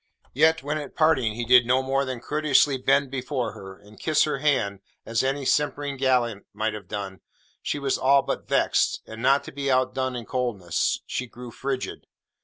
[0.33, 4.23] Yet, when at parting he did no more than courteously bend before her, and kiss
[4.23, 7.21] her hand as any simpering gallant might have done,
[7.61, 12.07] she was all but vexed, and not to be outdone in coldness, she grew frigid.